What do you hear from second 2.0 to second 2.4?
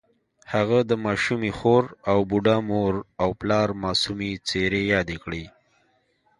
او